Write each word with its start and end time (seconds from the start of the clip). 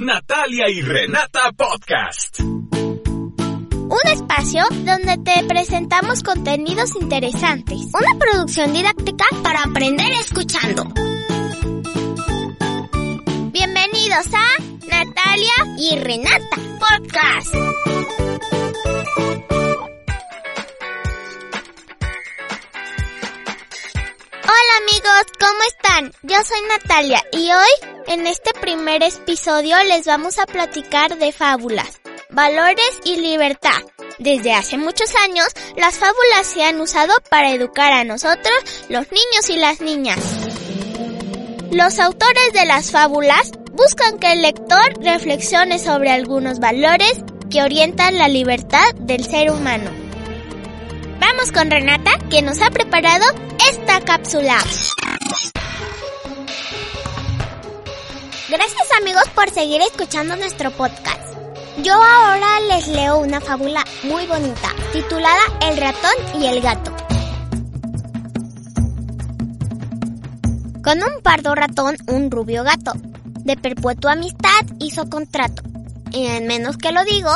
Natalia 0.00 0.68
y 0.68 0.82
Renata 0.82 1.50
Podcast. 1.56 2.40
Un 2.40 3.98
espacio 4.12 4.62
donde 4.84 5.18
te 5.18 5.44
presentamos 5.48 6.22
contenidos 6.22 6.94
interesantes. 6.94 7.88
Una 7.92 8.18
producción 8.18 8.72
didáctica 8.72 9.24
para 9.42 9.64
aprender 9.64 10.12
escuchando. 10.12 10.84
Bienvenidos 13.50 14.26
a 14.32 14.46
Natalia 14.86 15.54
y 15.76 15.98
Renata 15.98 16.56
Podcast. 16.78 17.54
Hola 24.42 24.76
amigos, 24.82 25.24
¿cómo 25.38 25.62
están? 25.68 26.12
Yo 26.22 26.36
soy 26.44 26.60
Natalia 26.68 27.22
y 27.32 27.50
hoy, 27.50 27.89
en 28.10 28.26
este 28.26 28.50
primer 28.60 29.04
episodio, 29.04 29.76
les 29.84 30.04
vamos 30.04 30.40
a 30.40 30.46
platicar 30.46 31.16
de 31.16 31.30
fábulas, 31.30 32.00
valores 32.28 32.90
y 33.04 33.16
libertad. 33.16 33.80
Desde 34.18 34.52
hace 34.52 34.76
muchos 34.76 35.14
años, 35.14 35.46
las 35.76 35.96
fábulas 35.96 36.44
se 36.44 36.64
han 36.64 36.80
usado 36.80 37.14
para 37.30 37.52
educar 37.52 37.92
a 37.92 38.02
nosotros, 38.02 38.52
los 38.88 39.06
niños 39.12 39.48
y 39.48 39.56
las 39.56 39.80
niñas. 39.80 40.18
Los 41.70 42.00
autores 42.00 42.52
de 42.52 42.66
las 42.66 42.90
fábulas 42.90 43.52
buscan 43.74 44.18
que 44.18 44.32
el 44.32 44.42
lector 44.42 44.92
reflexione 45.00 45.78
sobre 45.78 46.10
algunos 46.10 46.58
valores 46.58 47.22
que 47.48 47.62
orientan 47.62 48.18
la 48.18 48.26
libertad 48.26 48.92
del 48.96 49.24
ser 49.24 49.52
humano. 49.52 49.88
Vamos 51.20 51.52
con 51.52 51.70
Renata, 51.70 52.10
que 52.28 52.42
nos 52.42 52.60
ha 52.60 52.70
preparado 52.70 53.24
esta 53.70 54.00
cápsula. 54.00 54.58
Gracias 58.50 58.88
amigos 59.00 59.22
por 59.32 59.48
seguir 59.50 59.80
escuchando 59.80 60.34
nuestro 60.34 60.72
podcast. 60.72 61.22
Yo 61.84 61.94
ahora 61.94 62.58
les 62.66 62.88
leo 62.88 63.20
una 63.20 63.40
fábula 63.40 63.84
muy 64.02 64.26
bonita, 64.26 64.74
titulada 64.92 65.40
El 65.62 65.76
ratón 65.76 66.10
y 66.36 66.46
el 66.46 66.60
gato. 66.60 66.90
Con 70.82 70.98
un 70.98 71.22
pardo 71.22 71.54
ratón, 71.54 71.96
un 72.08 72.28
rubio 72.28 72.64
gato. 72.64 72.90
De 73.44 73.56
perpetua 73.56 74.14
amistad 74.14 74.66
hizo 74.80 75.08
contrato. 75.08 75.62
Y 76.10 76.26
en 76.26 76.48
menos 76.48 76.76
que 76.76 76.90
lo 76.90 77.04
digo, 77.04 77.30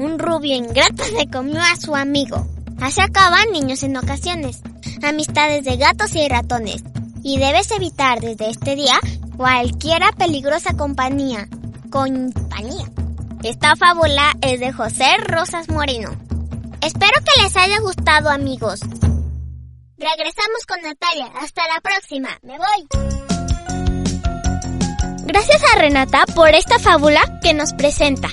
un 0.00 0.18
rubio 0.18 0.56
ingrato 0.56 1.04
se 1.04 1.30
comió 1.30 1.60
a 1.60 1.76
su 1.76 1.94
amigo. 1.94 2.48
Así 2.80 3.00
acaban 3.00 3.52
niños 3.52 3.84
en 3.84 3.96
ocasiones. 3.96 4.60
Amistades 5.04 5.62
de 5.62 5.76
gatos 5.76 6.16
y 6.16 6.26
ratones. 6.26 6.82
Y 7.22 7.38
debes 7.38 7.70
evitar 7.70 8.18
desde 8.20 8.50
este 8.50 8.74
día 8.74 8.98
cualquiera 9.42 10.12
peligrosa 10.12 10.76
compañía. 10.76 11.48
Compañía. 11.90 12.86
Esta 13.42 13.74
fábula 13.74 14.36
es 14.40 14.60
de 14.60 14.72
José 14.72 15.16
Rosas 15.18 15.68
Moreno. 15.68 16.10
Espero 16.80 17.20
que 17.24 17.42
les 17.42 17.56
haya 17.56 17.80
gustado 17.80 18.28
amigos. 18.28 18.82
Regresamos 19.98 20.64
con 20.68 20.80
Natalia. 20.82 21.26
Hasta 21.40 21.62
la 21.66 21.80
próxima. 21.80 22.28
Me 22.42 22.56
voy. 22.56 22.86
Gracias 25.24 25.60
a 25.74 25.78
Renata 25.80 26.24
por 26.36 26.50
esta 26.50 26.78
fábula 26.78 27.40
que 27.42 27.52
nos 27.52 27.72
presenta. 27.72 28.28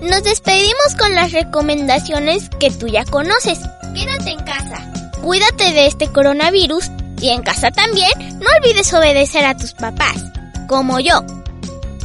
Nos 0.00 0.22
despedimos 0.22 0.94
con 0.96 1.12
las 1.16 1.32
recomendaciones 1.32 2.50
que 2.60 2.70
tú 2.70 2.86
ya 2.86 3.04
conoces. 3.04 3.58
Quédate 3.96 4.30
en 4.30 4.44
casa. 4.44 4.92
Cuídate 5.22 5.72
de 5.72 5.88
este 5.88 6.06
coronavirus 6.12 6.88
y 7.20 7.30
en 7.30 7.42
casa 7.42 7.72
también 7.72 8.12
no 8.38 8.46
olvides 8.60 8.94
obedecer 8.94 9.44
a 9.44 9.56
tus 9.56 9.72
papás, 9.72 10.22
como 10.66 11.00
yo. 11.00 11.24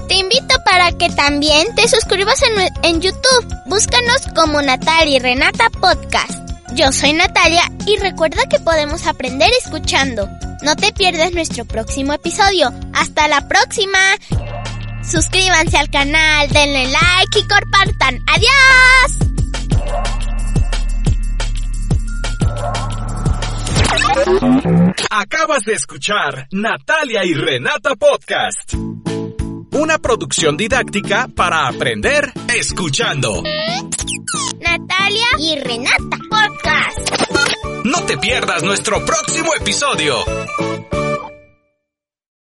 Te 0.08 0.16
invito 0.16 0.55
para 0.63 0.91
que 0.94 1.09
también 1.09 1.67
te 1.75 1.88
suscribas 1.88 2.41
en, 2.44 2.73
en 2.83 3.02
YouTube. 3.02 3.55
Búscanos 3.66 4.22
como 4.36 4.61
Natalia 4.61 5.17
y 5.17 5.19
Renata 5.19 5.69
Podcast. 5.69 6.31
Yo 6.73 6.91
soy 6.91 7.13
Natalia 7.13 7.63
y 7.85 7.97
recuerda 7.97 8.44
que 8.50 8.59
podemos 8.59 9.07
aprender 9.07 9.50
escuchando. 9.63 10.29
No 10.62 10.75
te 10.75 10.91
pierdas 10.94 11.34
nuestro 11.34 11.66
próximo 11.66 12.13
episodio. 12.13 12.73
Hasta 12.94 13.28
la 13.28 13.47
próxima. 13.47 14.00
Suscríbanse 15.03 15.78
al 15.78 15.89
canal, 15.89 16.50
denle 16.50 16.88
like 16.88 17.39
y 17.39 17.47
compartan. 17.47 17.97
Acabas 25.09 25.63
de 25.63 25.73
escuchar 25.73 26.47
Natalia 26.51 27.23
y 27.23 27.33
Renata 27.33 27.95
Podcast. 27.95 28.73
Una 29.71 29.99
producción 29.99 30.57
didáctica 30.57 31.29
para 31.33 31.67
aprender 31.67 32.33
escuchando. 32.53 33.41
Natalia 34.59 35.27
y 35.39 35.59
Renata 35.59 36.17
Podcast. 36.29 37.85
No 37.85 38.03
te 38.03 38.17
pierdas 38.17 38.63
nuestro 38.63 39.05
próximo 39.05 39.55
episodio. 39.59 40.17